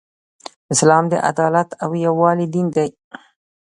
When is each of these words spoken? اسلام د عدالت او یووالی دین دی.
اسلام 0.73 1.03
د 1.09 1.13
عدالت 1.29 1.69
او 1.83 1.89
یووالی 2.05 2.47
دین 2.53 2.67
دی. 2.75 2.89